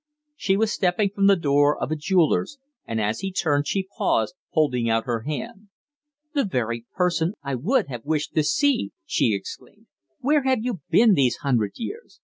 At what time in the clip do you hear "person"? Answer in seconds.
6.95-7.35